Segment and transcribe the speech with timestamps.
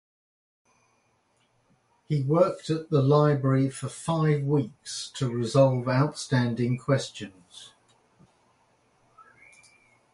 [2.07, 7.73] He worked at the library for five weeks to resolve outstanding questions.